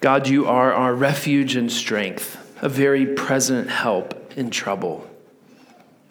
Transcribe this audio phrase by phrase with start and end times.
[0.00, 5.08] God, you are our refuge and strength, a very present help in trouble.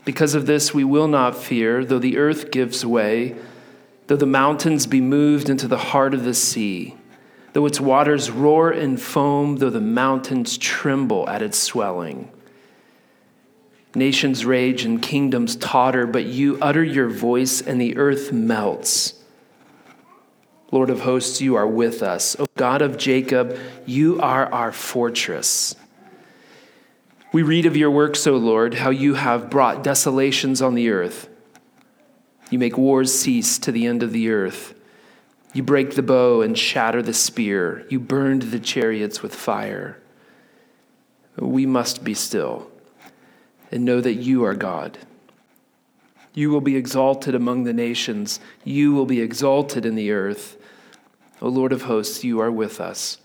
[0.03, 3.35] Because of this, we will not fear, though the earth gives way,
[4.07, 6.95] though the mountains be moved into the heart of the sea,
[7.53, 12.29] though its waters roar and foam, though the mountains tremble at its swelling.
[13.95, 19.13] Nations rage and kingdoms totter, but you utter your voice and the earth melts.
[20.71, 22.35] Lord of hosts, you are with us.
[22.39, 25.75] O God of Jacob, you are our fortress.
[27.31, 31.29] We read of your works, O Lord, how you have brought desolations on the earth.
[32.49, 34.73] You make wars cease to the end of the earth.
[35.53, 37.85] You break the bow and shatter the spear.
[37.89, 40.01] You burned the chariots with fire.
[41.37, 42.69] We must be still
[43.71, 44.97] and know that you are God.
[46.33, 48.39] You will be exalted among the nations.
[48.63, 50.56] You will be exalted in the earth.
[51.41, 53.19] O Lord of hosts, you are with us.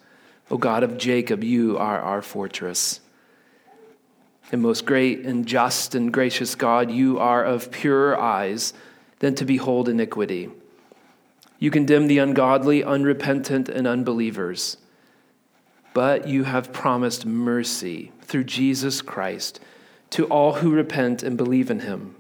[0.51, 3.01] O God of Jacob, you are our fortress.
[4.51, 8.75] And most great and just and gracious God, you are of purer eyes
[9.21, 10.51] than to behold iniquity.
[11.59, 14.77] You condemn the ungodly, unrepentant, and unbelievers.
[15.95, 19.61] But you have promised mercy through Jesus Christ
[20.11, 22.17] to all who repent and believe in him.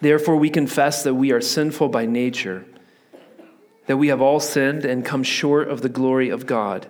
[0.00, 2.66] Therefore, we confess that we are sinful by nature,
[3.86, 6.86] that we have all sinned and come short of the glory of God.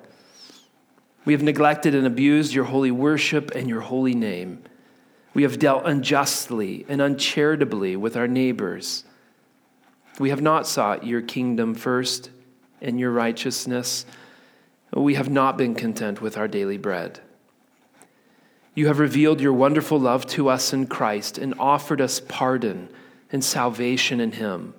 [1.24, 4.62] We have neglected and abused your holy worship and your holy name.
[5.34, 9.04] We have dealt unjustly and uncharitably with our neighbors.
[10.18, 12.30] We have not sought your kingdom first
[12.80, 14.04] and your righteousness.
[14.92, 17.20] We have not been content with our daily bread.
[18.74, 22.88] You have revealed your wonderful love to us in Christ and offered us pardon
[23.30, 24.74] and salvation in Him.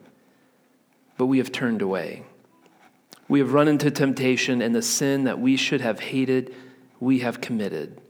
[1.23, 2.23] But we have turned away.
[3.29, 6.53] We have run into temptation, and the sin that we should have hated,
[6.99, 8.01] we have committed.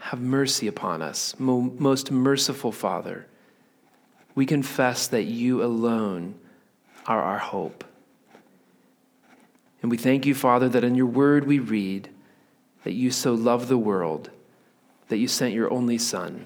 [0.00, 3.28] Have mercy upon us, most merciful Father.
[4.34, 6.34] We confess that you alone
[7.06, 7.82] are our hope.
[9.80, 12.10] And we thank you, Father, that in your word we read
[12.84, 14.28] that you so love the world
[15.08, 16.44] that you sent your only Son,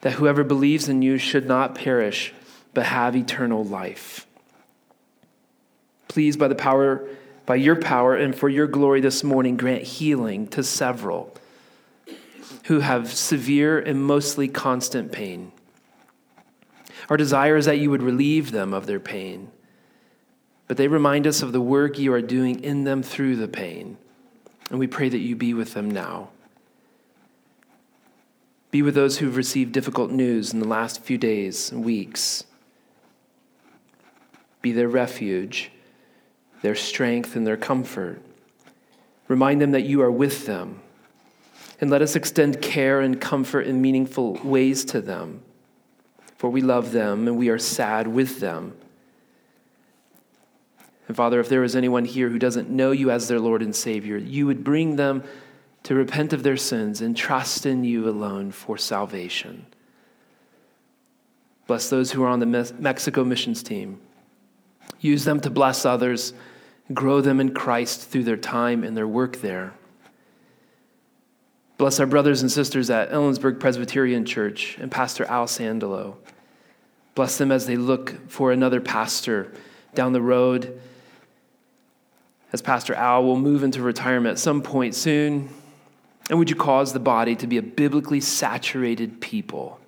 [0.00, 2.32] that whoever believes in you should not perish,
[2.72, 4.26] but have eternal life.
[6.12, 7.08] Please, by the power,
[7.46, 11.34] by your power and for your glory this morning, grant healing to several
[12.64, 15.52] who have severe and mostly constant pain.
[17.08, 19.52] Our desire is that you would relieve them of their pain,
[20.68, 23.96] but they remind us of the work you are doing in them through the pain.
[24.68, 26.28] And we pray that you be with them now.
[28.70, 32.44] Be with those who've received difficult news in the last few days and weeks.
[34.60, 35.70] Be their refuge,
[36.62, 38.22] their strength, and their comfort.
[39.28, 40.80] Remind them that you are with them.
[41.80, 45.42] And let us extend care and comfort in meaningful ways to them.
[46.38, 48.76] For we love them and we are sad with them.
[51.08, 53.74] And Father, if there is anyone here who doesn't know you as their Lord and
[53.74, 55.24] Savior, you would bring them
[55.82, 59.66] to repent of their sins and trust in you alone for salvation.
[61.66, 64.00] Bless those who are on the Mexico missions team.
[65.00, 66.32] Use them to bless others,
[66.92, 69.74] grow them in Christ through their time and their work there.
[71.78, 76.16] Bless our brothers and sisters at Ellensburg Presbyterian Church and Pastor Al Sandalo.
[77.14, 79.52] Bless them as they look for another pastor
[79.94, 80.80] down the road.
[82.52, 85.48] As Pastor Al will move into retirement at some point soon,
[86.30, 89.80] and would you cause the body to be a biblically saturated people?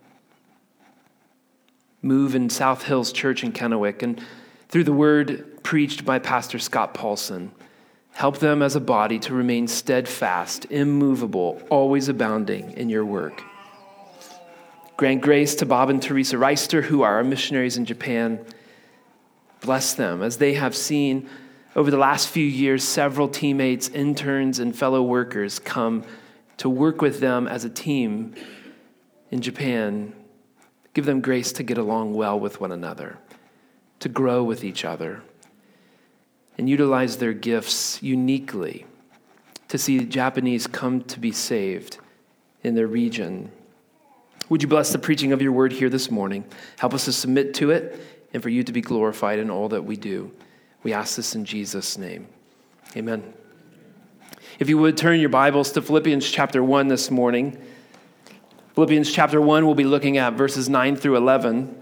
[2.03, 4.21] Move in South Hills Church in Kennewick and
[4.75, 7.53] through the word preached by Pastor Scott Paulson,
[8.11, 13.41] help them as a body to remain steadfast, immovable, always abounding in your work.
[14.97, 18.45] Grant grace to Bob and Teresa Reister, who are our missionaries in Japan.
[19.61, 21.29] Bless them as they have seen
[21.77, 26.03] over the last few years several teammates, interns, and fellow workers come
[26.57, 28.35] to work with them as a team
[29.31, 30.13] in Japan.
[30.95, 33.19] Give them grace to get along well with one another,
[34.05, 35.23] to grow with each other,
[36.59, 38.85] and utilize their gifts uniquely
[39.69, 41.97] to see the Japanese come to be saved
[42.63, 43.51] in their region.
[44.51, 46.45] Would you bless the preaching of your word here this morning?
[46.79, 47.99] Help us to submit to it
[48.35, 50.31] and for you to be glorified in all that we do.
[50.83, 52.27] We ask this in Jesus' name.
[52.95, 53.33] Amen.
[54.59, 57.57] If you would turn your Bibles to Philippians chapter 1 this morning.
[58.75, 61.81] Philippians chapter 1, we'll be looking at verses 9 through 11.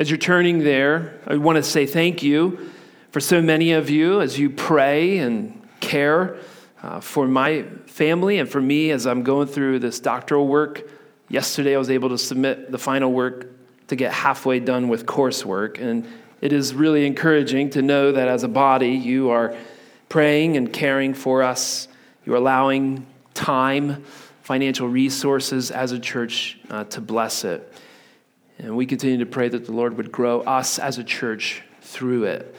[0.00, 2.70] As you're turning there, I want to say thank you
[3.10, 6.38] For so many of you, as you pray and care
[6.82, 10.88] uh, for my family and for me as I'm going through this doctoral work,
[11.28, 13.48] yesterday I was able to submit the final work
[13.88, 15.78] to get halfway done with coursework.
[15.78, 16.06] And
[16.40, 19.54] it is really encouraging to know that as a body, you are
[20.08, 21.88] praying and caring for us.
[22.24, 24.02] You're allowing time,
[24.44, 27.70] financial resources as a church uh, to bless it.
[28.62, 32.24] And we continue to pray that the Lord would grow us as a church through
[32.24, 32.54] it.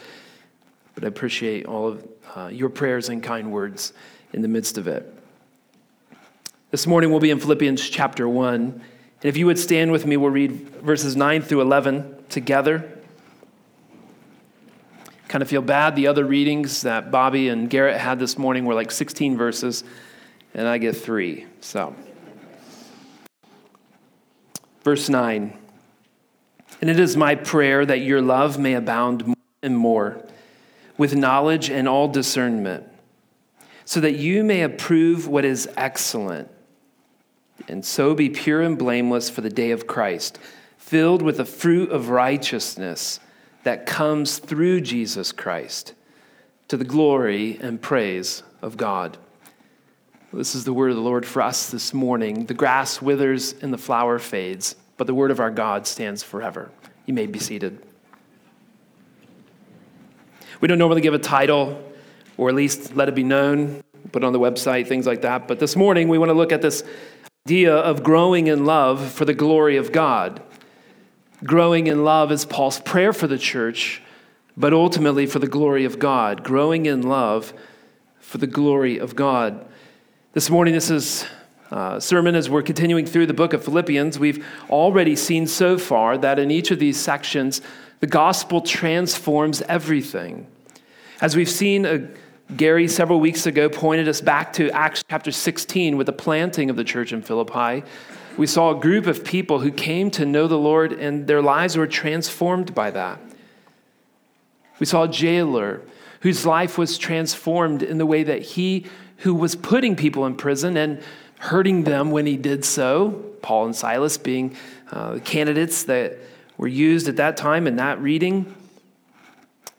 [0.96, 3.94] But I appreciate all of uh, your prayers and kind words
[4.34, 5.14] in the midst of it.
[6.72, 8.56] This morning we'll be in Philippians chapter 1.
[8.56, 8.82] And
[9.22, 10.52] if you would stand with me, we'll read
[10.82, 12.98] verses 9 through 11 together.
[15.28, 15.96] Kind of feel bad.
[15.96, 19.84] The other readings that Bobby and Garrett had this morning were like 16 verses,
[20.56, 21.46] and I get three.
[21.60, 21.96] So,
[24.84, 25.61] verse 9.
[26.82, 30.26] And it is my prayer that your love may abound more and more
[30.98, 32.84] with knowledge and all discernment,
[33.86, 36.50] so that you may approve what is excellent,
[37.68, 40.40] and so be pure and blameless for the day of Christ,
[40.78, 43.20] filled with the fruit of righteousness
[43.64, 45.94] that comes through Jesus Christ,
[46.68, 49.18] to the glory and praise of God.
[50.34, 52.46] This is the word of the Lord for us this morning.
[52.46, 56.70] The grass withers and the flower fades but the word of our God stands forever.
[57.08, 57.82] You may be seated.
[60.60, 61.84] We don't normally give a title,
[62.38, 63.82] or at least let it be known,
[64.12, 65.48] put it on the website, things like that.
[65.48, 66.84] But this morning, we want to look at this
[67.48, 70.40] idea of growing in love for the glory of God.
[71.44, 74.04] Growing in love is Paul's prayer for the church,
[74.56, 76.44] but ultimately for the glory of God.
[76.44, 77.56] Growing in love
[78.20, 79.66] for the glory of God.
[80.34, 81.26] This morning, this is
[81.72, 86.18] uh, sermon as we're continuing through the book of Philippians, we've already seen so far
[86.18, 87.62] that in each of these sections,
[88.02, 90.48] the gospel transforms everything.
[91.22, 92.08] As we've seen, uh,
[92.58, 96.76] Gary several weeks ago pointed us back to Acts chapter 16 with the planting of
[96.76, 97.84] the church in Philippi.
[98.38, 101.78] We saw a group of people who came to know the Lord and their lives
[101.78, 103.22] were transformed by that.
[104.80, 105.82] We saw a jailer
[106.22, 108.88] whose life was transformed in the way that he,
[109.18, 111.02] who was putting people in prison and
[111.42, 113.10] hurting them when he did so.
[113.42, 114.56] Paul and Silas being
[114.92, 116.20] uh, candidates that
[116.56, 118.56] were used at that time in that reading.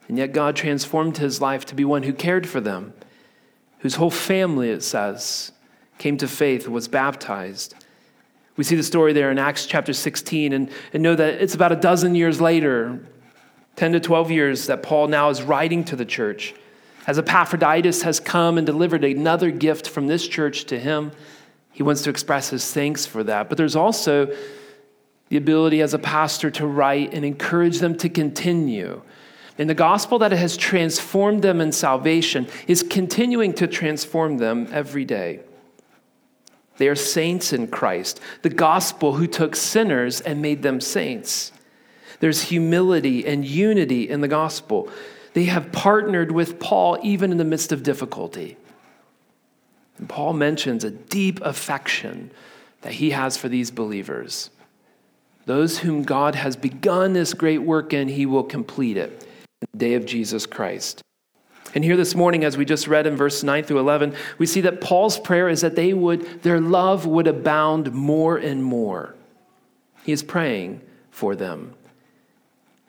[0.09, 2.93] And yet God transformed his life to be one who cared for them,
[3.79, 5.53] whose whole family, it says,
[5.99, 7.75] came to faith, was baptized.
[8.57, 11.71] We see the story there in Acts chapter 16 and, and know that it's about
[11.71, 12.99] a dozen years later,
[13.77, 16.53] 10 to 12 years, that Paul now is writing to the church.
[17.07, 21.13] As Epaphroditus has come and delivered another gift from this church to him,
[21.73, 23.49] he wants to express his thanks for that.
[23.49, 24.33] But there's also
[25.29, 29.01] the ability as a pastor to write and encourage them to continue.
[29.57, 35.05] And the gospel that has transformed them in salvation is continuing to transform them every
[35.05, 35.41] day.
[36.77, 41.51] They are saints in Christ, the gospel who took sinners and made them saints.
[42.19, 44.89] There's humility and unity in the gospel.
[45.33, 48.57] They have partnered with Paul even in the midst of difficulty.
[50.03, 52.29] And Paul mentions a deep affection
[52.81, 54.49] that he has for these believers.
[55.45, 59.25] Those whom God has begun this great work in, he will complete it
[59.61, 61.01] in the day of Jesus Christ.
[61.73, 64.59] And here this morning, as we just read in verse 9 through 11, we see
[64.59, 69.15] that Paul's prayer is that they would, their love would abound more and more.
[70.03, 71.75] He is praying for them.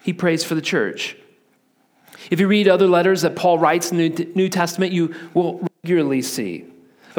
[0.03, 1.17] He prays for the church.
[2.33, 6.21] If you read other letters that Paul writes in the New Testament, you will regularly
[6.21, 6.65] see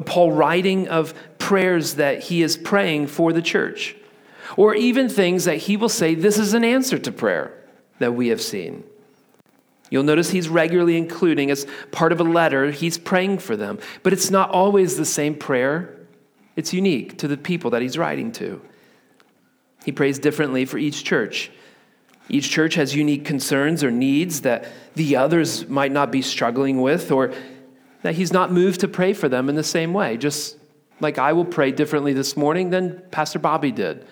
[0.02, 3.96] Paul writing of prayers that he is praying for the church,
[4.58, 7.54] or even things that he will say, This is an answer to prayer
[8.00, 8.84] that we have seen.
[9.90, 13.80] You'll notice he's regularly including as part of a letter, he's praying for them.
[14.04, 15.96] But it's not always the same prayer,
[16.56, 18.62] it's unique to the people that he's writing to.
[19.86, 21.52] He prays differently for each church.
[22.28, 27.12] Each church has unique concerns or needs that the others might not be struggling with,
[27.12, 27.34] or
[28.06, 30.58] that he's not moved to pray for them in the same way, just
[31.00, 34.06] like I will pray differently this morning than Pastor Bobby did.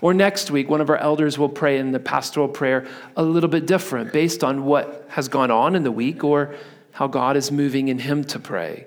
[0.00, 3.50] Or next week, one of our elders will pray in the pastoral prayer a little
[3.50, 6.54] bit different based on what has gone on in the week or
[6.92, 8.86] how God is moving in him to pray.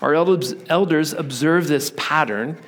[0.00, 2.58] Our elders observe this pattern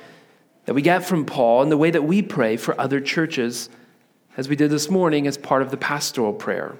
[0.65, 3.69] that we get from Paul in the way that we pray for other churches,
[4.37, 6.75] as we did this morning as part of the pastoral prayer.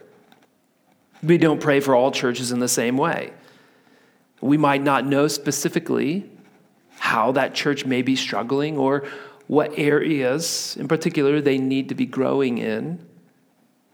[1.24, 3.32] We don't pray for all churches in the same way.
[4.42, 6.30] We might not know specifically
[7.00, 9.08] how that church may be struggling or
[9.48, 13.06] what areas in particular they need to be growing in.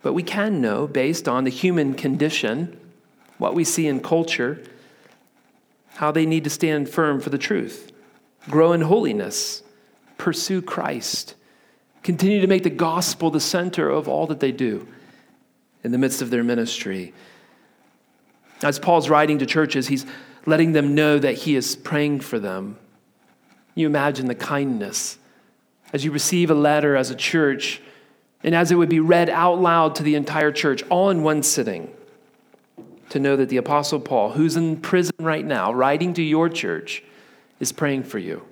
[0.01, 2.79] But we can know, based on the human condition,
[3.37, 4.63] what we see in culture,
[5.95, 7.91] how they need to stand firm for the truth,
[8.49, 9.61] grow in holiness,
[10.17, 11.35] pursue Christ,
[12.01, 14.87] continue to make the gospel the center of all that they do
[15.83, 17.13] in the midst of their ministry.
[18.63, 20.05] As Paul's writing to churches, he's
[20.45, 22.77] letting them know that he is praying for them.
[23.75, 25.17] You imagine the kindness
[25.93, 27.81] as you receive a letter as a church
[28.43, 31.43] and as it would be read out loud to the entire church, all in one
[31.43, 31.93] sitting,
[33.09, 37.03] to know that the Apostle Paul, who's in prison right now, writing to your church,
[37.59, 38.43] is praying for you.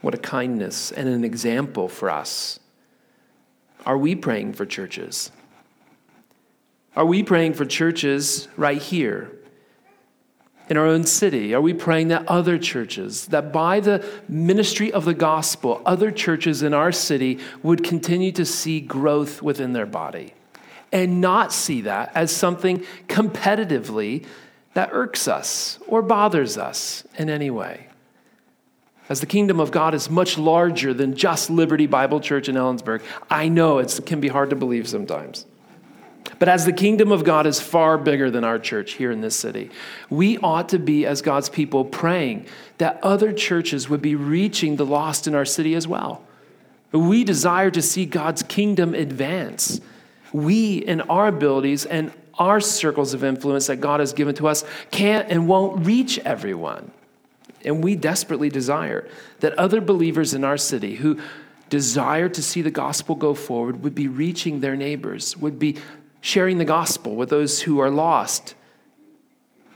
[0.00, 2.58] What a kindness and an example for us.
[3.86, 5.30] Are we praying for churches?
[6.96, 9.30] Are we praying for churches right here
[10.68, 11.54] in our own city?
[11.54, 16.62] Are we praying that other churches, that by the ministry of the gospel, other churches
[16.62, 20.34] in our city would continue to see growth within their body
[20.92, 24.24] and not see that as something competitively
[24.74, 27.88] that irks us or bothers us in any way?
[29.08, 33.02] As the kingdom of God is much larger than just Liberty Bible Church in Ellensburg,
[33.28, 35.44] I know it can be hard to believe sometimes.
[36.38, 39.36] But as the kingdom of God is far bigger than our church here in this
[39.36, 39.70] city,
[40.10, 42.46] we ought to be, as God's people, praying
[42.78, 46.22] that other churches would be reaching the lost in our city as well.
[46.92, 49.80] We desire to see God's kingdom advance.
[50.32, 54.64] We, in our abilities and our circles of influence that God has given to us,
[54.90, 56.90] can't and won't reach everyone.
[57.64, 59.08] And we desperately desire
[59.40, 61.18] that other believers in our city who
[61.70, 65.76] desire to see the gospel go forward would be reaching their neighbors, would be
[66.24, 68.54] sharing the gospel with those who are lost.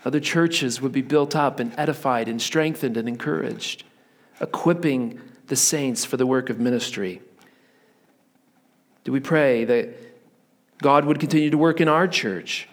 [0.02, 3.84] Other churches would be built up and edified and strengthened and encouraged,
[4.40, 7.20] equipping the saints for the work of ministry.
[9.04, 9.90] Do we pray that
[10.80, 12.66] God would continue to work in our church?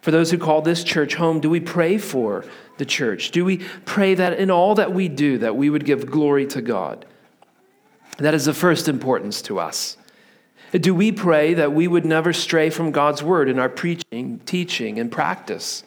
[0.00, 2.44] For those who call this church home, do we pray for
[2.78, 3.30] the church?
[3.30, 6.60] Do we pray that in all that we do that we would give glory to
[6.60, 7.06] God?
[8.18, 9.96] That is the first importance to us.
[10.72, 15.00] Do we pray that we would never stray from God's word in our preaching, teaching,
[15.00, 15.82] and practice?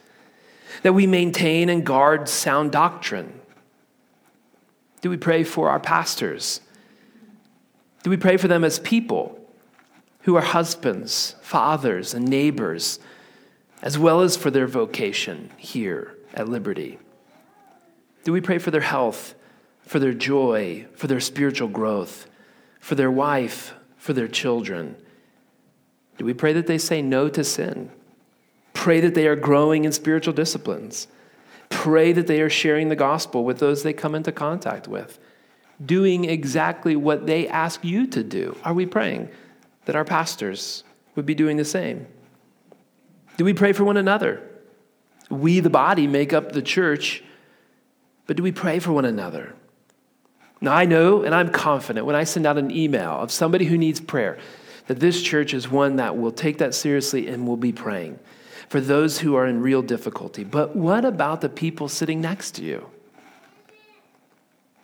[0.82, 3.40] That we maintain and guard sound doctrine?
[5.02, 6.60] Do we pray for our pastors?
[8.04, 9.40] Do we pray for them as people
[10.22, 13.00] who are husbands, fathers, and neighbors,
[13.82, 17.00] as well as for their vocation here at Liberty?
[18.26, 19.36] Do we pray for their health,
[19.82, 22.28] for their joy, for their spiritual growth,
[22.80, 23.74] for their wife,
[24.04, 24.98] for their children?
[26.18, 27.90] Do we pray that they say no to sin?
[28.74, 31.08] Pray that they are growing in spiritual disciplines.
[31.70, 35.20] Pray that they are sharing the gospel with those they come into contact with,
[35.84, 38.58] doing exactly what they ask you to do.
[38.66, 39.30] Are we praying
[39.86, 40.84] that our pastors
[41.16, 42.06] would be doing the same?
[43.38, 44.42] Do we pray for one another?
[45.30, 47.24] We, the body, make up the church,
[48.28, 49.56] but do we pray for one another?
[50.64, 53.78] Now, I know and I'm confident when I send out an email of somebody who
[53.78, 54.38] needs prayer
[54.88, 58.18] that this church is one that will take that seriously and will be praying
[58.70, 60.46] for those who are in real difficulty.
[60.46, 62.90] But what about the people sitting next to you?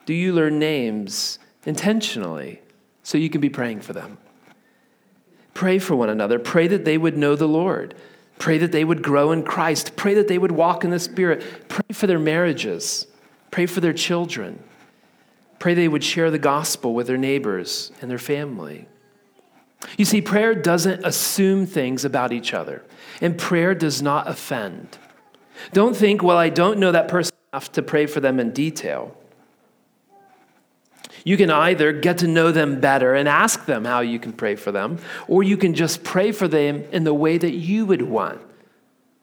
[0.06, 2.62] Do you learn names intentionally
[3.04, 4.18] so you can be praying for them?
[5.54, 6.40] Pray for one another.
[6.40, 7.96] Pray that they would know the Lord.
[8.38, 9.96] Pray that they would grow in Christ.
[9.96, 11.70] Pray that they would walk in the Spirit.
[11.70, 13.08] Pray for their marriages.
[13.50, 14.62] Pray for their children.
[15.60, 18.88] Pray they would share the gospel with their neighbors and their family.
[19.98, 22.84] You see, prayer doesn't assume things about each other,
[23.22, 24.98] and prayer does not offend.
[25.74, 29.16] Don't think, well, I don't know that person enough to pray for them in detail.
[31.26, 34.56] You can either get to know them better and ask them how you can pray
[34.56, 38.02] for them, or you can just pray for them in the way that you would
[38.02, 38.40] want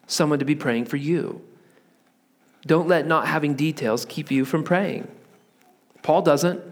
[0.07, 1.43] someone to be praying for you.
[2.67, 5.09] Don't let not having details keep you from praying.
[6.07, 6.63] Paul doesn't.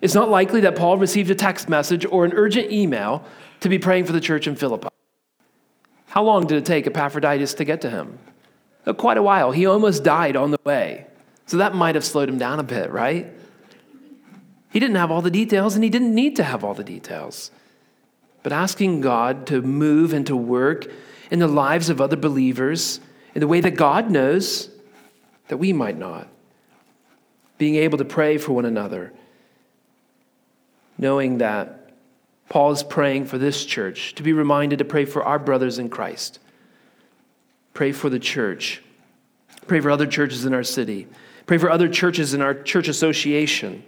[0.00, 3.24] It's not likely that Paul received a text message or an urgent email
[3.58, 4.86] to be praying for the church in Philippi.
[6.06, 8.20] How long did it take Epaphroditus to get to him?
[8.86, 9.50] Uh, quite a while.
[9.50, 11.08] He almost died on the way.
[11.46, 13.26] So that might have slowed him down a bit, right?
[14.70, 17.50] He didn't have all the details and he didn't need to have all the details.
[18.44, 20.86] But asking God to move and to work
[21.32, 23.00] in the lives of other believers
[23.34, 24.70] in the way that God knows
[25.48, 26.28] that we might not
[27.60, 29.12] being able to pray for one another,
[30.96, 31.90] knowing that
[32.48, 35.90] Paul is praying for this church, to be reminded to pray for our brothers in
[35.90, 36.38] Christ.
[37.74, 38.82] Pray for the church.
[39.66, 41.06] Pray for other churches in our city.
[41.44, 43.84] Pray for other churches in our church association.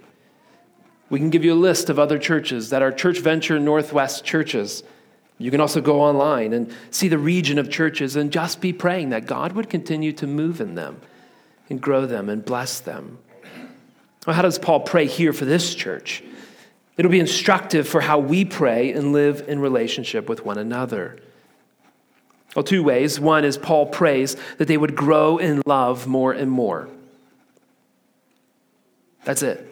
[1.09, 4.83] We can give you a list of other churches that are Church Venture Northwest churches
[5.39, 9.09] You can also go online and see the region of churches and just be praying
[9.09, 11.01] that God would continue to move in them
[11.71, 13.17] and grow them and bless them.
[14.25, 16.23] Well, how does Paul pray here for this church?
[16.95, 21.17] It'll be instructive for how we pray and live in relationship with one another.
[22.55, 23.19] Well, two ways.
[23.19, 26.87] One is Paul prays that they would grow in love more and more.
[29.25, 29.69] That's it.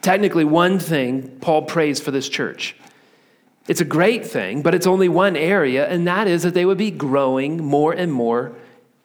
[0.00, 2.76] Technically, one thing Paul prays for this church.
[3.68, 6.78] It's a great thing, but it's only one area, and that is that they would
[6.78, 8.52] be growing more and more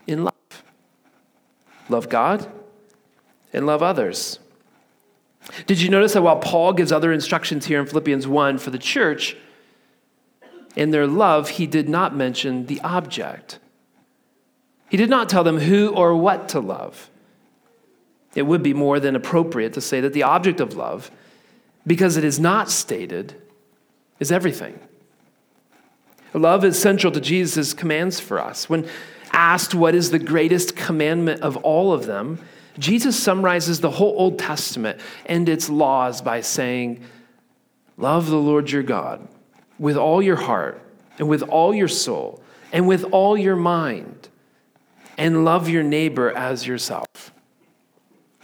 [0.07, 0.63] in love.
[1.89, 2.49] Love God
[3.53, 4.39] and love others.
[5.65, 8.77] Did you notice that while Paul gives other instructions here in Philippians 1 for the
[8.77, 9.35] church,
[10.75, 13.59] in their love, he did not mention the object.
[14.89, 17.09] He did not tell them who or what to love.
[18.35, 21.11] It would be more than appropriate to say that the object of love,
[21.85, 23.35] because it is not stated,
[24.19, 24.79] is everything.
[26.33, 28.69] Love is central to Jesus' commands for us.
[28.69, 28.87] When
[29.33, 32.39] asked what is the greatest commandment of all of them,
[32.77, 37.03] Jesus summarizes the whole Old Testament and its laws by saying,
[37.97, 39.27] Love the Lord your God
[39.77, 40.81] with all your heart
[41.19, 44.29] and with all your soul and with all your mind,
[45.17, 47.33] and love your neighbor as yourself.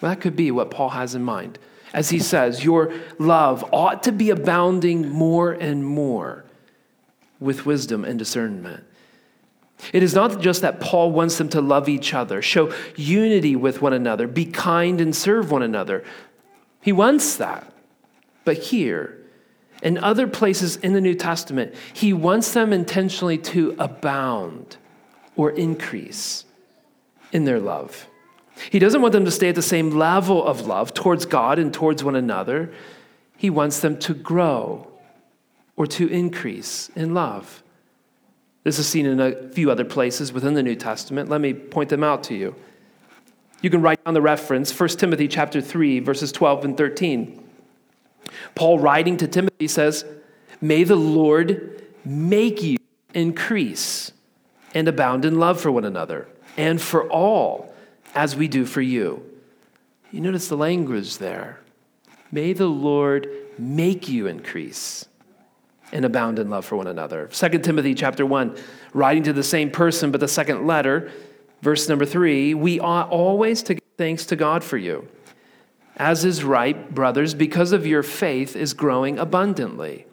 [0.02, 1.58] Well, that could be what Paul has in mind.
[1.94, 6.46] As he says, your love ought to be abounding more and more
[7.40, 8.84] with wisdom and discernment.
[9.94, 13.82] It is not just that Paul wants them to love each other, show unity with
[13.82, 16.04] one another, be kind and serve one another.
[16.82, 17.72] He wants that.
[18.44, 19.18] But here,
[19.84, 24.78] in other places in the New Testament, he wants them intentionally to abound
[25.36, 26.46] or increase
[27.32, 28.08] in their love.
[28.72, 31.72] He doesn't want them to stay at the same level of love towards God and
[31.74, 32.74] towards one another.
[33.38, 34.88] He wants them to grow
[35.76, 37.62] or to increase in love.
[38.68, 41.30] This is seen in a few other places within the New Testament.
[41.30, 42.54] Let me point them out to you.
[43.62, 47.48] You can write down the reference, 1 Timothy chapter 3, verses 12 and 13.
[48.56, 50.04] Paul writing to Timothy says,
[50.60, 52.76] May the Lord make you
[53.14, 54.12] increase
[54.74, 57.74] and abound in love for one another and for all,
[58.16, 59.24] as we do for you.
[60.12, 61.62] You notice the language there.
[62.34, 65.06] May the Lord make you increase
[65.92, 67.28] and abound in love for one another.
[67.28, 68.56] 2 Timothy chapter 1,
[68.94, 71.12] writing to the same person, but the second letter,
[71.62, 75.08] verse number 3, we ought always to give thanks to God for you,
[75.96, 80.06] as is right, brothers, because of your faith is growing abundantly.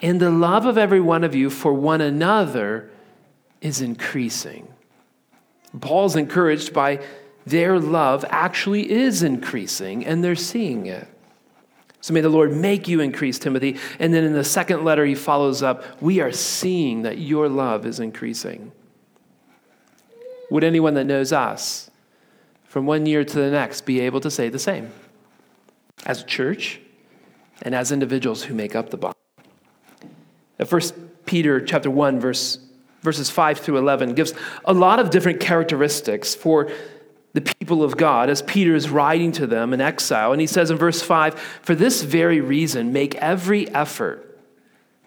[0.00, 2.90] And the love of every one of you for one another
[3.60, 4.68] is increasing.
[5.80, 7.02] Paul's encouraged by
[7.46, 11.08] their love actually is increasing, and they're seeing it.
[12.04, 13.78] So may the Lord make you increase, Timothy.
[13.98, 17.86] And then in the second letter, he follows up We are seeing that your love
[17.86, 18.72] is increasing.
[20.50, 21.90] Would anyone that knows us
[22.64, 24.92] from one year to the next be able to say the same?
[26.04, 26.78] As a church
[27.62, 29.16] and as individuals who make up the body.
[30.58, 32.58] At First Peter chapter 1, verse,
[33.00, 34.34] verses 5 through 11 gives
[34.66, 36.70] a lot of different characteristics for
[37.34, 40.32] the people of God as Peter is writing to them in exile.
[40.32, 44.40] And he says in verse 5 For this very reason, make every effort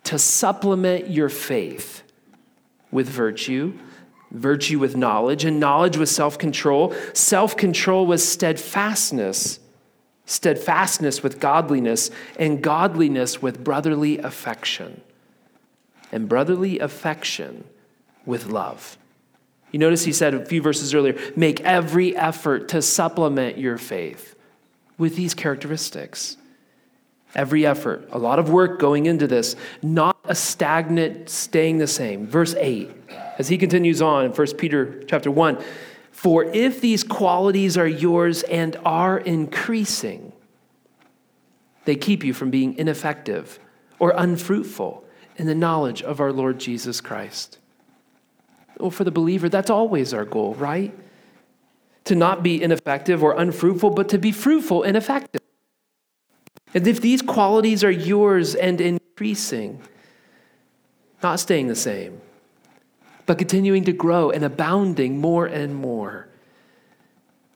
[0.03, 2.03] to supplement your faith
[2.91, 3.77] with virtue,
[4.31, 9.59] virtue with knowledge, and knowledge with self control, self control with steadfastness,
[10.25, 14.99] steadfastness with godliness, and godliness with brotherly affection,
[16.11, 17.63] and brotherly affection
[18.25, 18.97] with love.
[19.71, 24.35] You notice he said a few verses earlier make every effort to supplement your faith
[24.97, 26.37] with these characteristics.
[27.35, 32.25] Every effort, a lot of work going into this, not a stagnant staying the same.
[32.25, 32.89] Verse 8,
[33.37, 35.61] as he continues on in 1 Peter chapter 1,
[36.11, 40.31] for if these qualities are yours and are increasing,
[41.85, 43.59] they keep you from being ineffective
[43.99, 45.03] or unfruitful
[45.35, 47.59] in the knowledge of our Lord Jesus Christ.
[48.79, 50.93] Well, for the believer, that's always our goal, right?
[52.05, 55.41] To not be ineffective or unfruitful, but to be fruitful and effective.
[56.73, 59.81] And if these qualities are yours and increasing,
[61.23, 62.21] not staying the same,
[63.25, 66.27] but continuing to grow and abounding more and more.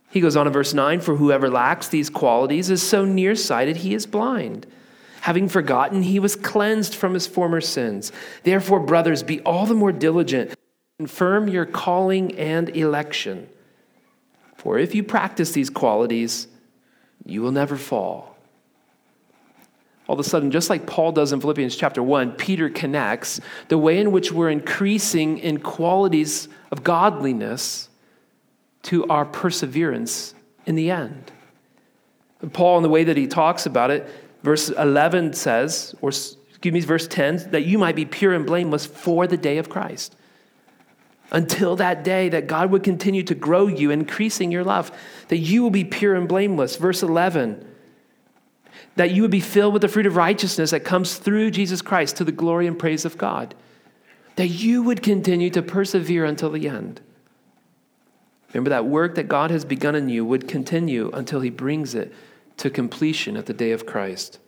[0.10, 3.94] He goes on in verse 9 For whoever lacks these qualities is so nearsighted he
[3.94, 4.68] is blind.
[5.22, 8.12] Having forgotten, he was cleansed from his former sins.
[8.44, 10.56] Therefore, brothers, be all the more diligent
[11.02, 13.50] Confirm your calling and election.
[14.56, 16.48] For if you practice these qualities,
[17.26, 18.38] you will never fall.
[20.08, 23.80] all of a sudden, just like Paul does in Philippians chapter 1, Peter connects the
[23.80, 27.90] way in which we're increasing in qualities of godliness
[28.84, 30.36] to our perseverance
[30.68, 31.32] in the end.
[32.54, 34.08] Paul, in the way that he talks about it,
[34.44, 38.86] verse 11 says, or excuse me, verse 10, that you might be pure and blameless
[38.86, 40.16] for the day of Christ.
[41.32, 44.92] Until that day, that God would continue to grow you, increasing your love,
[45.30, 46.76] that you will be pure and blameless.
[46.76, 47.66] Verse 11,
[48.98, 52.18] that you would be filled with the fruit of righteousness that comes through Jesus Christ
[52.18, 53.56] to the glory and praise of God.
[54.36, 57.00] That you would continue to persevere until the end.
[58.54, 62.14] Remember that work that God has begun in you would continue until he brings it
[62.58, 64.40] to completion at the day of Christ.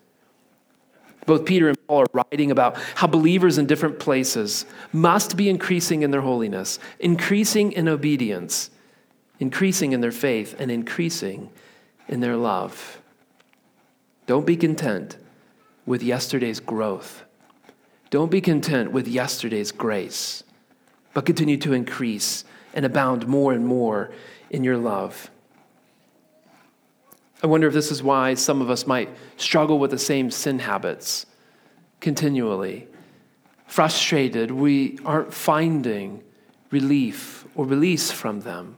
[1.25, 6.01] Both Peter and Paul are writing about how believers in different places must be increasing
[6.01, 8.69] in their holiness, increasing in obedience,
[9.39, 11.49] increasing in their faith, and increasing
[12.07, 13.01] in their love.
[14.25, 15.17] Don't be content
[15.85, 17.23] with yesterday's growth.
[18.09, 20.43] Don't be content with yesterday's grace,
[21.13, 24.11] but continue to increase and abound more and more
[24.49, 25.29] in your love.
[27.43, 30.59] I wonder if this is why some of us might struggle with the same sin
[30.59, 31.25] habits
[31.99, 32.87] continually.
[33.67, 36.23] Frustrated, we aren't finding
[36.71, 38.77] relief or release from them.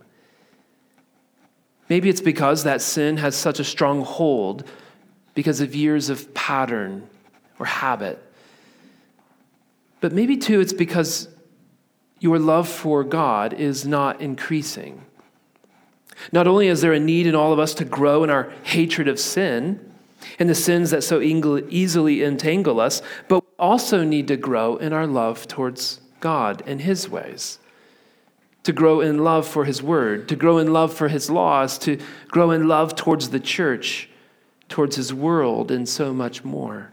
[1.89, 4.67] Maybe it's because that sin has such a strong hold
[5.35, 7.07] because of years of pattern
[7.59, 8.21] or habit.
[10.01, 11.29] But maybe too, it's because
[12.19, 15.05] your love for God is not increasing.
[16.31, 19.07] Not only is there a need in all of us to grow in our hatred
[19.07, 19.93] of sin
[20.39, 24.93] and the sins that so easily entangle us, but we also need to grow in
[24.93, 27.59] our love towards God and His ways.
[28.63, 31.99] To grow in love for His Word, to grow in love for His laws, to
[32.29, 34.09] grow in love towards the church,
[34.69, 36.91] towards His world, and so much more.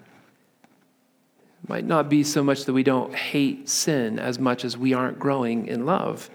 [1.62, 4.92] It might not be so much that we don't hate sin as much as we
[4.92, 6.28] aren't growing in love.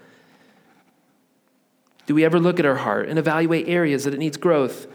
[2.08, 4.86] Do we ever look at our heart and evaluate areas that it needs growth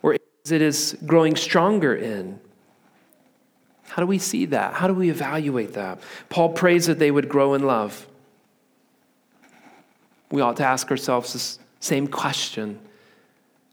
[0.00, 2.38] or areas it is growing stronger in?
[3.88, 4.74] How do we see that?
[4.74, 5.98] How do we evaluate that?
[6.28, 8.06] Paul prays that they would grow in love.
[10.30, 12.78] We ought to ask ourselves this same question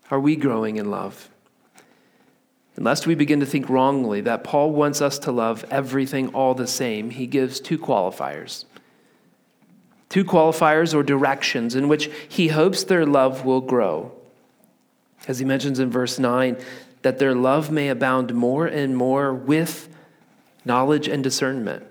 [0.10, 1.30] Are we growing in love?
[2.76, 6.66] Unless we begin to think wrongly that Paul wants us to love everything all the
[6.66, 8.66] same, he gives two qualifiers
[10.12, 14.12] two qualifiers or directions in which he hopes their love will grow.
[15.26, 16.58] As he mentions in verse 9,
[17.02, 19.88] that their love may abound more and more with
[20.66, 21.88] knowledge and discernment,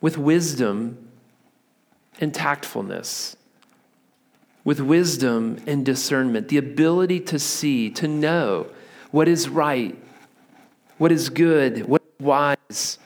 [0.00, 1.10] with wisdom
[2.20, 3.36] and tactfulness,
[4.64, 8.66] with wisdom and discernment, the ability to see, to know
[9.12, 9.96] what is right,
[10.98, 12.98] what is good, what is wise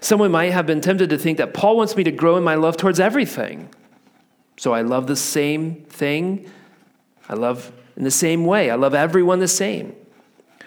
[0.00, 2.54] Someone might have been tempted to think that Paul wants me to grow in my
[2.54, 3.68] love towards everything.
[4.56, 6.48] So I love the same thing.
[7.28, 8.70] I love in the same way.
[8.70, 9.94] I love everyone the same.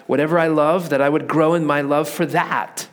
[0.07, 2.87] Whatever I love, that I would grow in my love for that.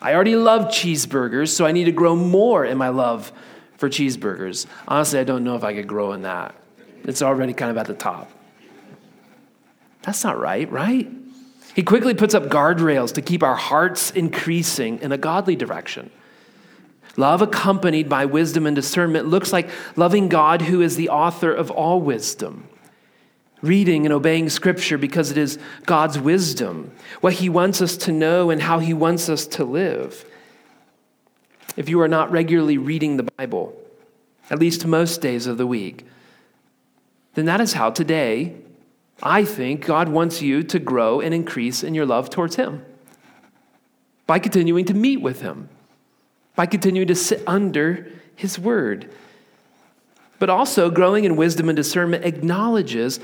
[0.00, 3.30] I already love cheeseburgers, so I need to grow more in my love
[3.76, 4.66] for cheeseburgers.
[4.88, 6.54] Honestly, I don't know if I could grow in that.
[7.04, 8.30] It's already kind of at the top.
[10.02, 11.08] That's not right, right?
[11.74, 16.10] He quickly puts up guardrails to keep our hearts increasing in a godly direction.
[17.16, 21.70] Love accompanied by wisdom and discernment looks like loving God, who is the author of
[21.70, 22.68] all wisdom.
[23.60, 28.50] Reading and obeying Scripture because it is God's wisdom, what He wants us to know
[28.50, 30.24] and how He wants us to live.
[31.76, 33.78] If you are not regularly reading the Bible,
[34.50, 36.06] at least most days of the week,
[37.34, 38.56] then that is how today
[39.22, 42.84] I think God wants you to grow and increase in your love towards Him
[44.26, 45.68] by continuing to meet with Him,
[46.56, 49.08] by continuing to sit under His Word.
[50.40, 53.20] But also, growing in wisdom and discernment acknowledges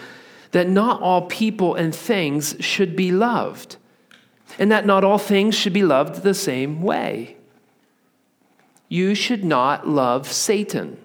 [0.52, 3.76] that not all people and things should be loved,
[4.56, 7.36] and that not all things should be loved the same way.
[8.88, 10.96] You should not love Satan.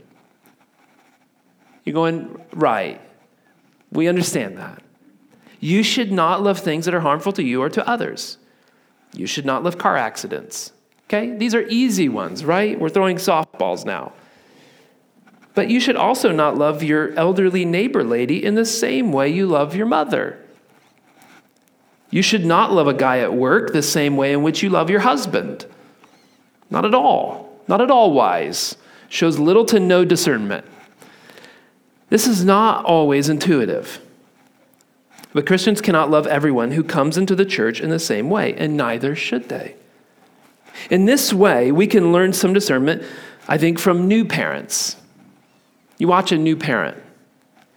[1.83, 3.01] You're going, right.
[3.91, 4.82] We understand that.
[5.63, 8.37] You should not love things that are harmful to you or to others.
[9.13, 10.73] You should not love car accidents.
[11.05, 11.37] Okay?
[11.37, 12.77] These are easy ones, right?
[12.77, 14.11] We're throwing softballs now.
[15.53, 19.47] But you should also not love your elderly neighbor lady in the same way you
[19.47, 20.37] love your mother.
[22.09, 24.89] You should not love a guy at work the same way in which you love
[24.89, 25.65] your husband.
[26.69, 27.57] Not at all.
[27.69, 28.75] Not at all wise.
[29.07, 30.65] Shows little to no discernment.
[32.09, 34.01] This is not always intuitive.
[35.33, 38.77] But Christians cannot love everyone who comes into the church in the same way, and
[38.77, 39.75] neither should they.
[40.89, 43.03] In this way, we can learn some discernment,
[43.47, 44.95] I think, from new parents.
[45.97, 46.97] You watch a new parent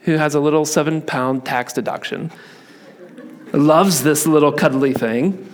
[0.03, 2.31] who has a little seven pound tax deduction,
[3.53, 5.53] loves this little cuddly thing.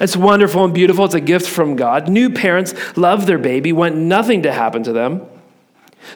[0.00, 1.04] It's wonderful and beautiful.
[1.04, 2.08] It's a gift from God.
[2.08, 5.26] New parents love their baby, want nothing to happen to them.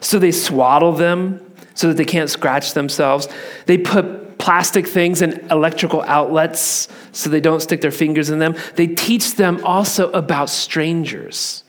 [0.01, 3.27] So they swaddle them so that they can't scratch themselves.
[3.67, 8.55] They put plastic things and electrical outlets so they don't stick their fingers in them.
[8.75, 11.63] They teach them also about strangers.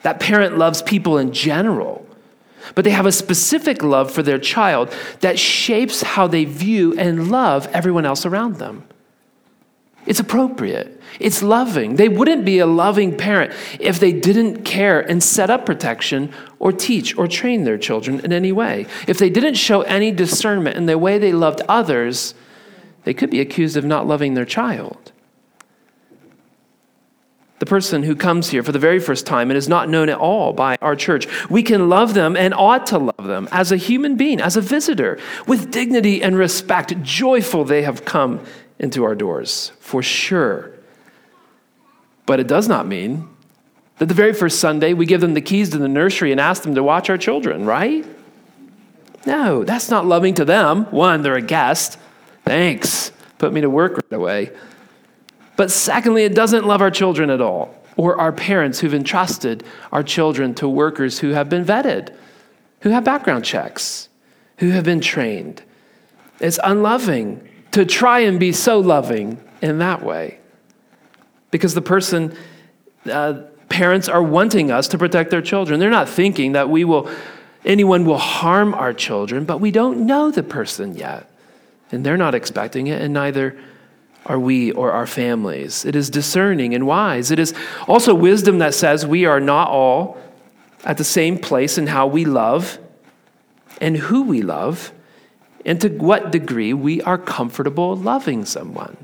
[0.00, 2.06] That parent loves people in general,
[2.74, 7.30] but they have a specific love for their child that shapes how they view and
[7.30, 8.84] love everyone else around them.
[10.06, 11.00] It's appropriate.
[11.18, 11.96] It's loving.
[11.96, 16.72] They wouldn't be a loving parent if they didn't care and set up protection or
[16.72, 18.86] teach or train their children in any way.
[19.08, 22.34] If they didn't show any discernment in the way they loved others,
[23.04, 25.12] they could be accused of not loving their child.
[27.58, 30.18] The person who comes here for the very first time and is not known at
[30.18, 33.78] all by our church, we can love them and ought to love them as a
[33.78, 38.44] human being, as a visitor, with dignity and respect, joyful they have come
[38.78, 40.72] into our doors, for sure.
[42.26, 43.28] But it does not mean
[43.98, 46.62] that the very first Sunday we give them the keys to the nursery and ask
[46.62, 48.04] them to watch our children, right?
[49.24, 50.84] No, that's not loving to them.
[50.86, 51.98] One, they're a guest.
[52.44, 53.10] Thanks.
[53.38, 54.50] Put me to work right away.
[55.56, 60.02] But secondly, it doesn't love our children at all, or our parents who've entrusted our
[60.02, 62.14] children to workers who have been vetted,
[62.80, 64.08] who have background checks,
[64.58, 65.62] who have been trained.
[66.40, 70.38] It's unloving to try and be so loving in that way.
[71.50, 72.34] Because the person,
[73.04, 75.78] uh, parents are wanting us to protect their children.
[75.78, 77.10] They're not thinking that we will,
[77.66, 81.30] anyone will harm our children, but we don't know the person yet.
[81.92, 83.58] And they're not expecting it, and neither
[84.24, 85.84] are we or our families.
[85.84, 87.30] It is discerning and wise.
[87.30, 87.52] It is
[87.86, 90.16] also wisdom that says we are not all
[90.82, 92.78] at the same place in how we love
[93.82, 94.92] and who we love
[95.66, 98.96] and to what degree we are comfortable loving someone.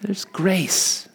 [0.00, 1.08] There's grace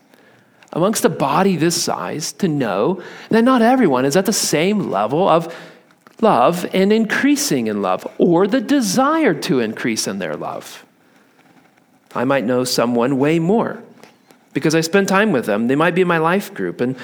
[0.71, 5.27] amongst a body this size to know that not everyone is at the same level
[5.27, 5.53] of
[6.21, 10.85] love and increasing in love or the desire to increase in their love.
[12.13, 13.83] I might know someone way more
[14.53, 15.67] because I spend time with them.
[15.67, 16.95] They might be in my life group and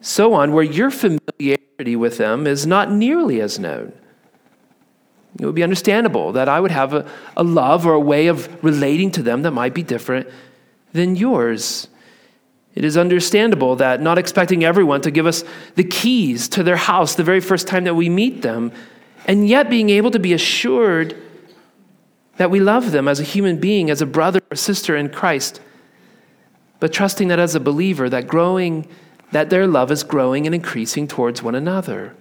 [0.00, 3.92] so on, where your familiarity with them is not nearly as known.
[5.38, 8.62] It would be understandable that I would have a, a love or a way of
[8.64, 10.28] relating to them that might be different
[10.92, 11.88] than yours.
[12.74, 17.14] It is understandable that not expecting everyone to give us the keys to their house
[17.14, 18.72] the very first time that we meet them,
[19.26, 21.16] and yet being able to be assured
[22.36, 25.60] that we love them as a human being, as a brother or sister in Christ,
[26.78, 28.88] but trusting that as a believer, that growing,
[29.32, 32.14] that their love is growing and increasing towards one another.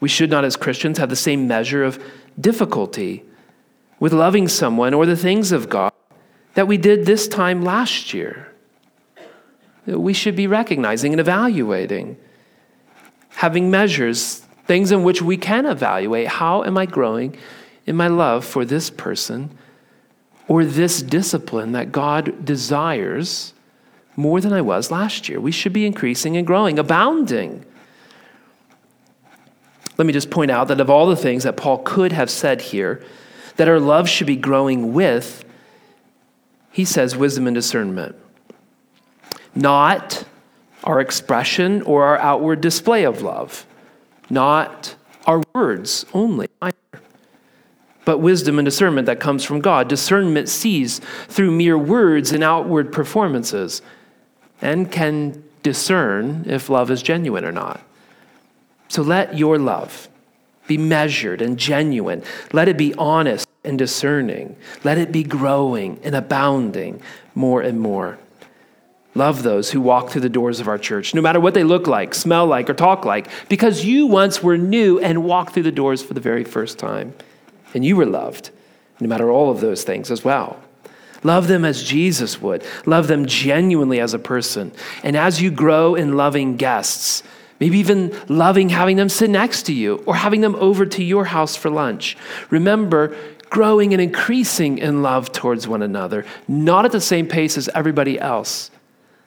[0.00, 2.02] We should not, as Christians, have the same measure of
[2.40, 3.24] difficulty
[4.00, 5.92] with loving someone or the things of God
[6.54, 8.52] that we did this time last year.
[9.86, 12.16] We should be recognizing and evaluating,
[13.30, 17.36] having measures, things in which we can evaluate how am I growing
[17.86, 19.56] in my love for this person
[20.46, 23.54] or this discipline that God desires
[24.14, 25.40] more than I was last year.
[25.40, 27.64] We should be increasing and growing, abounding
[29.98, 32.60] let me just point out that of all the things that Paul could have said
[32.60, 33.02] here,
[33.56, 35.44] that our love should be growing with,
[36.70, 38.14] he says wisdom and discernment.
[39.56, 40.24] Not
[40.84, 43.66] our expression or our outward display of love,
[44.30, 44.94] not
[45.26, 46.76] our words only either,
[48.04, 49.88] but wisdom and discernment that comes from God.
[49.88, 53.82] Discernment sees through mere words and outward performances
[54.62, 57.80] and can discern if love is genuine or not.
[58.88, 60.08] So let your love
[60.66, 62.22] be measured and genuine.
[62.52, 64.56] Let it be honest and discerning.
[64.84, 67.02] Let it be growing and abounding
[67.34, 68.18] more and more.
[69.14, 71.86] Love those who walk through the doors of our church, no matter what they look
[71.86, 75.72] like, smell like, or talk like, because you once were new and walked through the
[75.72, 77.14] doors for the very first time.
[77.74, 78.50] And you were loved,
[79.00, 80.60] no matter all of those things as well.
[81.24, 82.64] Love them as Jesus would.
[82.86, 84.70] Love them genuinely as a person.
[85.02, 87.24] And as you grow in loving guests,
[87.60, 91.24] Maybe even loving having them sit next to you or having them over to your
[91.24, 92.16] house for lunch.
[92.50, 93.16] Remember,
[93.50, 98.18] growing and increasing in love towards one another, not at the same pace as everybody
[98.20, 98.70] else,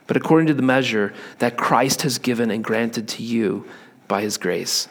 [0.07, 3.67] but according to the measure that Christ has given and granted to you
[4.07, 4.87] by his grace.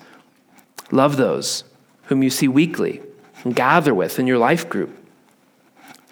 [0.90, 1.64] Love those
[2.04, 3.00] whom you see weekly
[3.44, 4.96] and gather with in your life group.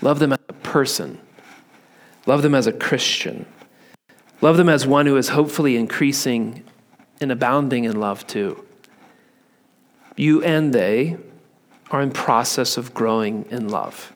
[0.01, 1.19] Love them as a person.
[2.27, 3.47] Love them as a Christian.
[4.41, 6.63] Love them as one who is hopefully increasing
[7.21, 8.65] and abounding in love too.
[10.17, 11.17] You and they
[11.91, 14.13] are in process of growing in love.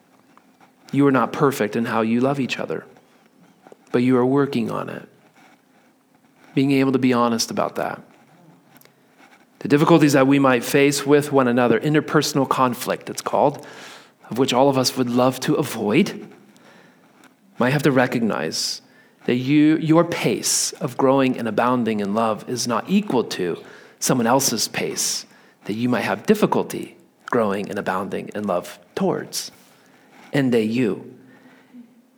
[0.91, 2.85] You are not perfect in how you love each other,
[3.91, 5.09] but you are working on it.
[6.53, 8.01] Being able to be honest about that.
[9.59, 13.65] The difficulties that we might face with one another, interpersonal conflict, it's called,
[14.29, 16.29] of which all of us would love to avoid,
[17.57, 18.81] might have to recognize
[19.25, 23.61] that you, your pace of growing and abounding in love is not equal to
[23.99, 25.25] someone else's pace
[25.65, 29.51] that you might have difficulty growing and abounding in love towards.
[30.33, 31.17] And they, you.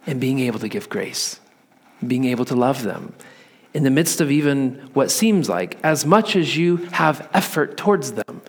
[0.08, 1.40] And being able to give grace,
[2.06, 3.14] being able to love them
[3.74, 8.14] in the midst of even what seems like, as much as you have effort towards
[8.14, 8.42] them,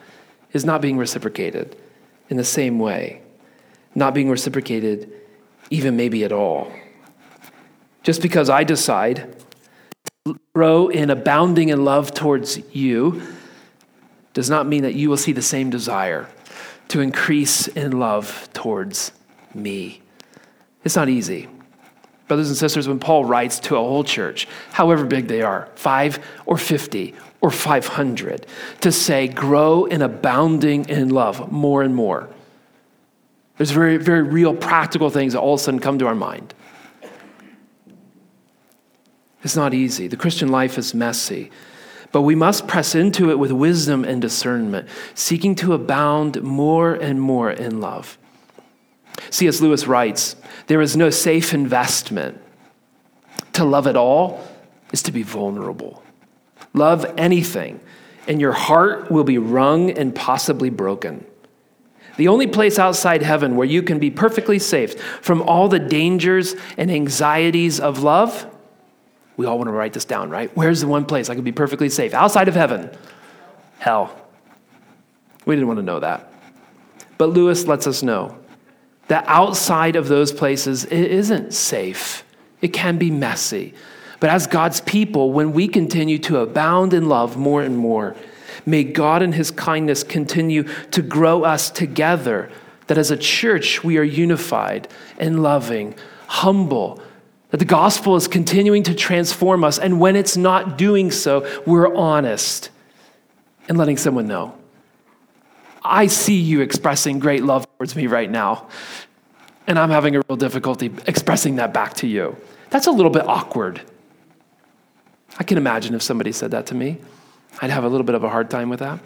[0.52, 1.76] is not being reciprocated
[2.30, 3.20] in the same way,
[3.94, 5.12] not being reciprocated
[5.68, 6.70] even maybe at all.
[8.06, 9.34] Just because I decide
[10.26, 13.20] to grow in abounding in love towards you
[14.32, 16.28] does not mean that you will see the same desire
[16.86, 19.10] to increase in love towards
[19.54, 20.02] me.
[20.84, 21.48] It's not easy.
[22.28, 26.24] Brothers and sisters, when Paul writes to a whole church, however big they are, five
[26.44, 28.46] or 50 or 500,
[28.82, 32.28] to say, grow in abounding in love more and more,
[33.56, 36.54] there's very, very real practical things that all of a sudden come to our mind.
[39.46, 40.08] It's not easy.
[40.08, 41.52] The Christian life is messy.
[42.10, 47.20] But we must press into it with wisdom and discernment, seeking to abound more and
[47.20, 48.18] more in love.
[49.30, 49.60] C.S.
[49.60, 50.34] Lewis writes
[50.66, 52.42] There is no safe investment.
[53.52, 54.44] To love at all
[54.90, 56.02] is to be vulnerable.
[56.74, 57.78] Love anything,
[58.26, 61.24] and your heart will be wrung and possibly broken.
[62.16, 66.56] The only place outside heaven where you can be perfectly safe from all the dangers
[66.76, 68.50] and anxieties of love
[69.36, 70.50] we all want to write this down, right?
[70.56, 72.14] Where's the one place I could be perfectly safe?
[72.14, 72.90] Outside of heaven.
[73.78, 74.18] Hell.
[75.44, 76.32] We didn't want to know that.
[77.18, 78.36] But Lewis lets us know
[79.08, 82.24] that outside of those places, it isn't safe.
[82.60, 83.74] It can be messy.
[84.18, 88.16] But as God's people, when we continue to abound in love more and more,
[88.64, 92.50] may God in His kindness continue to grow us together,
[92.86, 95.94] that as a church we are unified and loving,
[96.26, 97.02] humble,
[97.50, 101.94] that the gospel is continuing to transform us, and when it's not doing so, we're
[101.94, 102.70] honest
[103.68, 104.56] and letting someone know.
[105.82, 108.68] I see you expressing great love towards me right now,
[109.66, 112.36] and I'm having a real difficulty expressing that back to you.
[112.70, 113.80] That's a little bit awkward.
[115.38, 116.98] I can imagine if somebody said that to me,
[117.62, 118.98] I'd have a little bit of a hard time with that.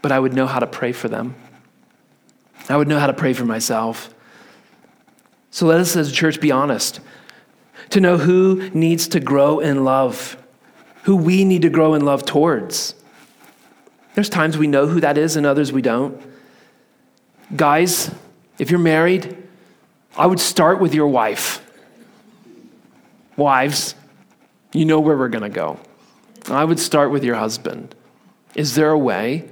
[0.00, 1.34] But I would know how to pray for them.
[2.68, 4.14] I would know how to pray for myself.
[5.50, 7.00] So let us as a church be honest
[7.90, 10.36] to know who needs to grow in love,
[11.04, 12.94] who we need to grow in love towards.
[14.14, 16.20] There's times we know who that is and others we don't.
[17.54, 18.10] Guys,
[18.58, 19.36] if you're married,
[20.16, 21.64] I would start with your wife.
[23.36, 23.94] Wives,
[24.72, 25.78] you know where we're going to go.
[26.50, 27.94] I would start with your husband.
[28.54, 29.48] Is there a way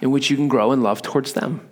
[0.00, 1.68] in which you can grow in love towards them?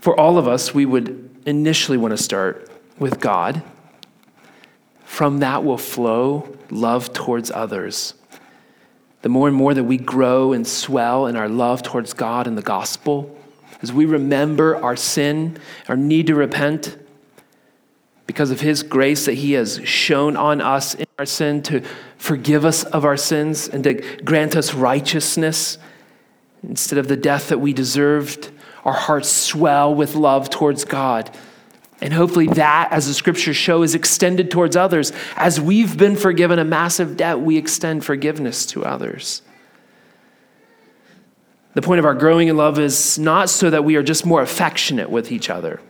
[0.00, 3.62] For all of us, we would initially want to start with God.
[5.04, 8.14] From that will flow love towards others.
[9.22, 12.56] The more and more that we grow and swell in our love towards God and
[12.56, 13.36] the gospel,
[13.82, 16.96] as we remember our sin, our need to repent,
[18.26, 21.82] because of His grace that He has shown on us in our sin to
[22.16, 25.78] forgive us of our sins and to grant us righteousness
[26.62, 28.50] instead of the death that we deserved
[28.84, 31.30] our hearts swell with love towards God.
[32.00, 35.12] And hopefully, that, as the scriptures show, is extended towards others.
[35.36, 39.42] As we've been forgiven a massive debt, we extend forgiveness to others.
[41.74, 44.42] The point of our growing in love is not so that we are just more
[44.42, 45.80] affectionate with each other.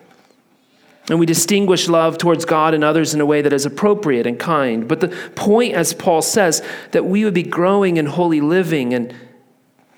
[1.09, 4.39] And we distinguish love towards God and others in a way that is appropriate and
[4.39, 4.87] kind.
[4.87, 9.15] But the point, as Paul says, that we would be growing in holy living and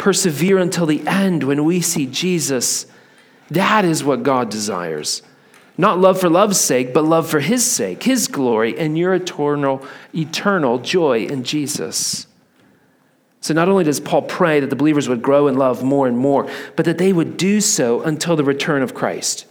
[0.02, 2.86] persevere until the end when we see Jesus.
[3.52, 5.22] That is what God desires.
[5.78, 9.86] Not love for love's sake, but love for his sake, his glory, and your eternal,
[10.12, 12.26] eternal joy in Jesus.
[13.40, 16.18] So not only does Paul pray that the believers would grow in love more and
[16.18, 19.46] more, but that they would do so until the return of Christ.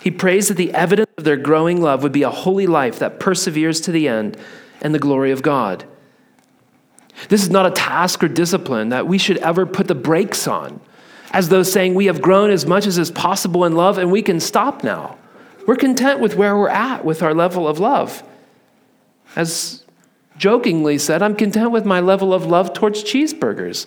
[0.00, 3.20] He prays that the evidence of their growing love would be a holy life that
[3.20, 4.38] perseveres to the end
[4.80, 5.84] and the glory of God.
[7.28, 10.80] This is not a task or discipline that we should ever put the brakes on
[11.32, 14.22] as though saying, We have grown as much as is possible in love and we
[14.22, 15.16] can stop now.
[15.66, 18.22] We're content with where we're at with our level of love.
[19.36, 19.84] As
[20.36, 23.86] jokingly said, I'm content with my level of love towards cheeseburgers.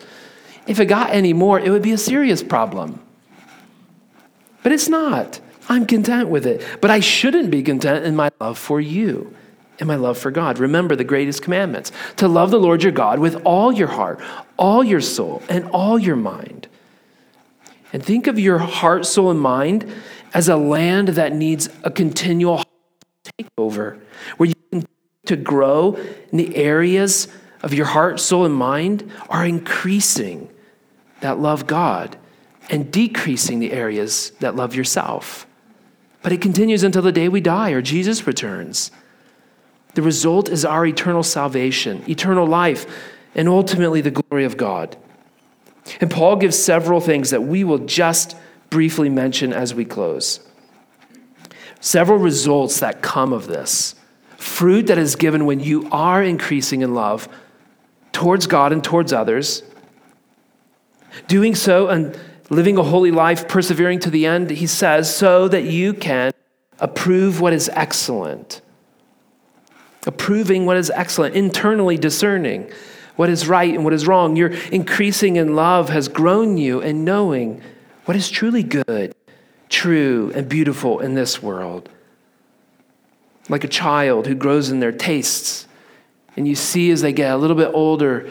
[0.67, 3.01] If it got any more, it would be a serious problem.
[4.61, 5.41] But it's not.
[5.67, 6.65] I'm content with it.
[6.79, 9.36] But I shouldn't be content in my love for you
[9.84, 10.59] and my love for God.
[10.59, 14.21] Remember the greatest commandments to love the Lord your God with all your heart,
[14.57, 16.69] all your soul, and all your mind.
[17.91, 19.93] And think of your heart, soul, and mind
[20.34, 22.63] as a land that needs a continual
[23.38, 23.99] takeover,
[24.38, 24.88] where you can
[25.25, 25.95] to grow
[26.31, 27.27] in the areas
[27.61, 30.49] of your heart, soul, and mind are increasing
[31.19, 32.17] that love God
[32.69, 35.45] and decreasing the areas that love yourself.
[36.21, 38.89] But it continues until the day we die or Jesus returns.
[39.94, 42.86] The result is our eternal salvation, eternal life,
[43.36, 44.98] and ultimately the glory of God.
[46.02, 48.36] And Paul gives several things that we will just
[48.70, 50.39] briefly mention as we close.
[51.80, 53.96] Several results that come of this.
[54.38, 57.28] Fruit that is given when you are increasing in love
[58.12, 59.64] towards God and towards others.
[61.28, 62.18] Doing so and
[62.50, 66.32] living a holy life, persevering to the end, he says, so that you can
[66.80, 68.62] approve what is excellent
[70.06, 72.72] approving what is excellent, internally discerning
[73.16, 74.36] what is right and what is wrong.
[74.36, 77.62] Your increasing in love has grown you in knowing
[78.06, 79.16] what is truly good,
[79.70, 81.89] true, and beautiful in this world.
[83.49, 85.68] Like a child who grows in their tastes,
[86.36, 88.30] and you see as they get a little bit older,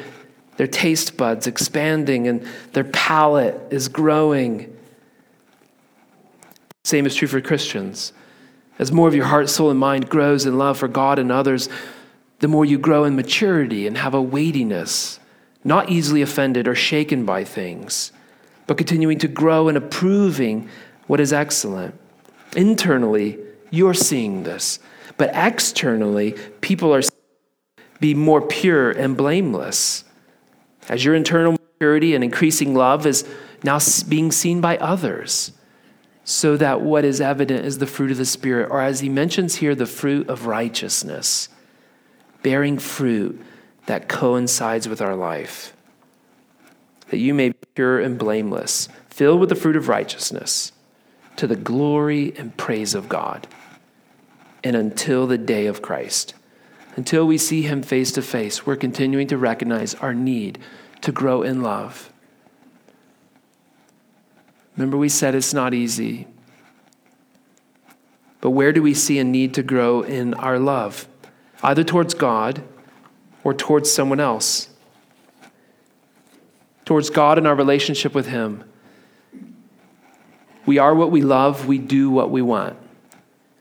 [0.57, 4.77] their taste buds expanding and their palate is growing.
[6.85, 8.13] Same is true for Christians.
[8.83, 11.69] As more of your heart, soul, and mind grows in love for God and others,
[12.41, 15.21] the more you grow in maturity and have a weightiness,
[15.63, 18.11] not easily offended or shaken by things,
[18.67, 20.69] but continuing to grow in approving
[21.07, 21.95] what is excellent.
[22.57, 23.39] Internally,
[23.71, 24.81] you're seeing this,
[25.17, 27.03] but externally, people are
[28.01, 30.03] be more pure and blameless.
[30.89, 33.25] As your internal maturity and increasing love is
[33.63, 33.79] now
[34.09, 35.53] being seen by others
[36.25, 39.57] so that what is evident is the fruit of the Spirit, or as he mentions
[39.57, 41.49] here, the fruit of righteousness,
[42.43, 43.41] bearing fruit
[43.87, 45.75] that coincides with our life,
[47.11, 50.73] that you may be pure and blameless, filled with the fruit of righteousness,
[51.35, 53.49] to the glory and praise of God,
[54.63, 56.35] and until the day of Christ.
[56.95, 60.59] Until we see him face to face, we're continuing to recognize our need
[61.01, 62.12] to grow in love
[64.77, 66.27] Remember, we said it's not easy.
[68.41, 71.07] But where do we see a need to grow in our love?
[71.63, 72.63] Either towards God
[73.45, 74.69] or towards someone else.
[76.85, 78.65] Towards God and our relationship with Him.
[80.67, 82.77] We are what we love, we do what we want.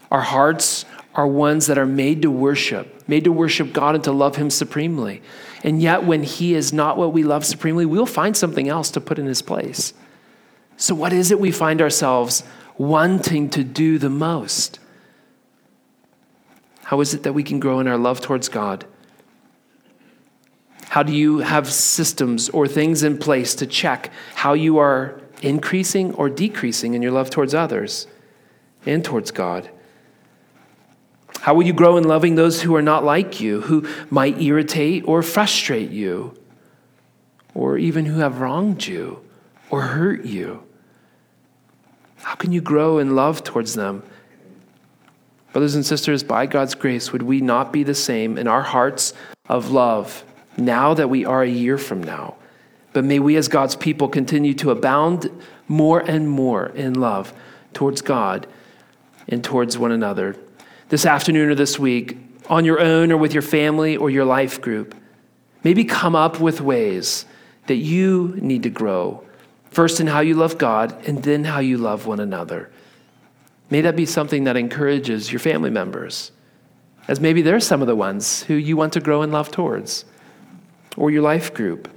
[0.09, 4.11] Our hearts are ones that are made to worship, made to worship God and to
[4.11, 5.21] love Him supremely.
[5.63, 9.01] And yet, when He is not what we love supremely, we'll find something else to
[9.01, 9.93] put in His place.
[10.81, 12.43] So, what is it we find ourselves
[12.75, 14.79] wanting to do the most?
[16.85, 18.83] How is it that we can grow in our love towards God?
[20.89, 26.15] How do you have systems or things in place to check how you are increasing
[26.15, 28.07] or decreasing in your love towards others
[28.83, 29.69] and towards God?
[31.41, 35.07] How will you grow in loving those who are not like you, who might irritate
[35.07, 36.35] or frustrate you,
[37.53, 39.23] or even who have wronged you
[39.69, 40.63] or hurt you?
[42.23, 44.03] How can you grow in love towards them?
[45.53, 49.13] Brothers and sisters, by God's grace, would we not be the same in our hearts
[49.49, 50.23] of love
[50.57, 52.35] now that we are a year from now?
[52.93, 55.29] But may we, as God's people, continue to abound
[55.67, 57.33] more and more in love
[57.73, 58.47] towards God
[59.27, 60.35] and towards one another.
[60.89, 62.17] This afternoon or this week,
[62.49, 64.95] on your own or with your family or your life group,
[65.63, 67.25] maybe come up with ways
[67.67, 69.23] that you need to grow
[69.71, 72.69] First, in how you love God, and then how you love one another.
[73.69, 76.31] May that be something that encourages your family members,
[77.07, 80.03] as maybe they're some of the ones who you want to grow in love towards,
[80.97, 81.89] or your life group,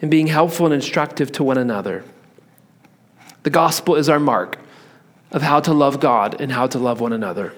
[0.00, 2.04] in being helpful and instructive to one another.
[3.42, 4.58] The gospel is our mark
[5.32, 7.52] of how to love God and how to love one another.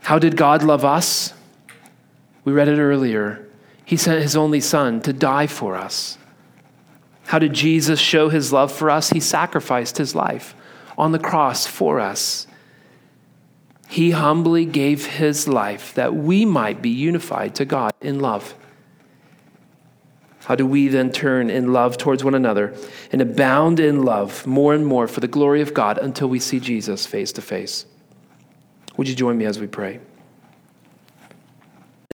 [0.00, 1.34] How did God love us?
[2.44, 3.46] We read it earlier.
[3.84, 6.16] He sent his only Son to die for us.
[7.32, 9.08] How did Jesus show his love for us?
[9.08, 10.54] He sacrificed his life
[10.98, 12.46] on the cross for us.
[13.88, 18.54] He humbly gave his life that we might be unified to God in love.
[20.44, 22.74] How do we then turn in love towards one another
[23.10, 26.60] and abound in love more and more for the glory of God until we see
[26.60, 27.86] Jesus face to face?
[28.98, 30.00] Would you join me as we pray?